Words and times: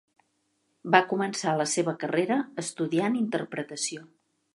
Va 0.95 1.01
començar 1.11 1.53
la 1.59 1.67
seva 1.73 1.93
carrera 2.05 2.39
estudiant 2.65 3.19
interpretació. 3.21 4.03